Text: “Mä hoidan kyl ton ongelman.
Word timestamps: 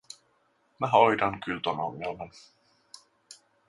“Mä 0.79 0.87
hoidan 0.87 1.39
kyl 1.39 1.59
ton 1.59 1.79
ongelman. 1.79 2.31